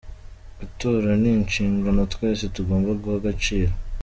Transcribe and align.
Gutora 0.59 1.09
ni 1.21 1.29
inshingano 1.39 2.01
twese 2.13 2.43
tugomba 2.55 2.89
guha 3.01 3.17
agaciro. 3.21 3.71